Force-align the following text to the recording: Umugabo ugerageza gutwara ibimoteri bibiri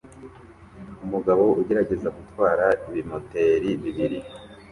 Umugabo 1.05 1.43
ugerageza 1.61 2.07
gutwara 2.17 2.65
ibimoteri 2.89 3.69
bibiri 3.81 4.17